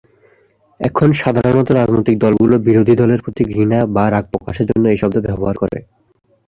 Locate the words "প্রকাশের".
4.33-4.67